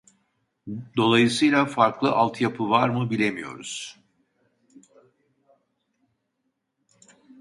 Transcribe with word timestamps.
Dolayısıyla 0.97 1.65
farklı 1.65 2.11
alt 2.11 2.41
yapı 2.41 2.69
var 2.69 2.89
mı 2.89 3.09
bilemiyoruz 3.09 3.99